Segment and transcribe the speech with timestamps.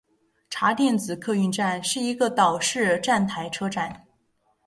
[0.49, 4.07] 茶店子客运站是一个岛式站台车站。